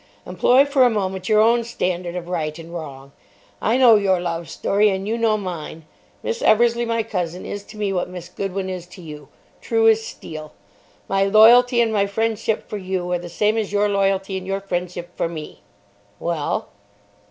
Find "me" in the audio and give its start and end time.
7.77-7.93, 15.29-15.61